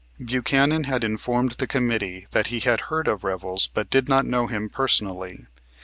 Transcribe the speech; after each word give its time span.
Buchanan 0.19 0.85
had 0.85 1.03
informed 1.03 1.51
the 1.59 1.67
committee 1.67 2.25
that 2.31 2.47
he 2.47 2.61
had 2.61 2.81
heard 2.89 3.07
of 3.07 3.23
Revels 3.23 3.67
but 3.67 3.91
did 3.91 4.09
not 4.09 4.25
know 4.25 4.47
him 4.47 4.67
personally. 4.67 5.45